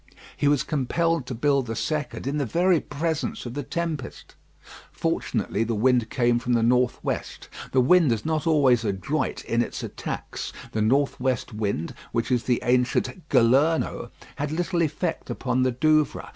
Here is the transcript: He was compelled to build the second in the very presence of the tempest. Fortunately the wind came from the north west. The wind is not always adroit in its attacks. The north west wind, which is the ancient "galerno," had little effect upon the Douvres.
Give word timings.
He 0.35 0.47
was 0.47 0.63
compelled 0.63 1.27
to 1.27 1.35
build 1.35 1.67
the 1.67 1.75
second 1.75 2.25
in 2.25 2.39
the 2.39 2.45
very 2.47 2.79
presence 2.79 3.45
of 3.45 3.53
the 3.53 3.61
tempest. 3.61 4.33
Fortunately 4.91 5.63
the 5.63 5.75
wind 5.75 6.09
came 6.09 6.39
from 6.39 6.53
the 6.53 6.63
north 6.63 6.97
west. 7.03 7.49
The 7.71 7.81
wind 7.81 8.11
is 8.11 8.25
not 8.25 8.47
always 8.47 8.83
adroit 8.83 9.45
in 9.45 9.61
its 9.61 9.83
attacks. 9.83 10.51
The 10.71 10.81
north 10.81 11.19
west 11.19 11.53
wind, 11.53 11.93
which 12.13 12.31
is 12.31 12.45
the 12.45 12.63
ancient 12.65 13.29
"galerno," 13.29 14.09
had 14.37 14.51
little 14.51 14.81
effect 14.81 15.29
upon 15.29 15.61
the 15.61 15.71
Douvres. 15.71 16.29